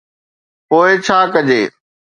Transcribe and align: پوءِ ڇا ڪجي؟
پوءِ 0.67 0.91
ڇا 1.05 1.17
ڪجي؟ 1.33 1.61